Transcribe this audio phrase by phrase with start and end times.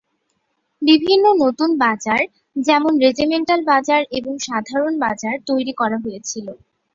[0.81, 2.21] বিভিন্ন নতুন বাজার
[2.59, 6.47] যেমন রেজিমেন্টাল বাজার এবং সাধারণ বাজার তৈরি করা হয়েছিল।